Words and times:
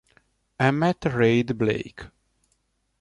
Emmet 0.59 1.05
Reid 1.05 1.55
Blake 1.59 2.09